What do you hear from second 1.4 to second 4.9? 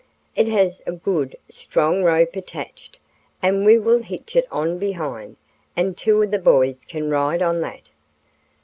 strong rope attached, and we will hitch it on